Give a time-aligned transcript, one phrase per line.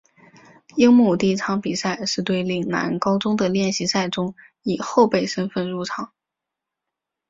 [0.77, 6.11] 樱木第一场比赛是对陵南高中的练习赛中以后备身份出场。